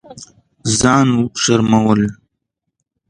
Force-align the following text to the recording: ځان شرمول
ځان 0.79 1.07
شرمول 1.41 2.01